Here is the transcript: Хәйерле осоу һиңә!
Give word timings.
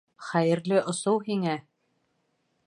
Хәйерле 0.27 0.79
осоу 0.93 1.19
һиңә! 1.27 1.55